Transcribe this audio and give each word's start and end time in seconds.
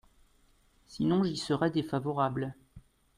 Sinon, 0.87 1.23
j’y 1.23 1.37
serai 1.37 1.69
défavorable. 1.69 2.55